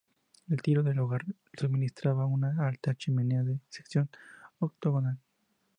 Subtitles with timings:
[0.49, 4.09] El tiro del hogar lo suministraba una alta chimenea de sección
[4.57, 5.19] octogonal.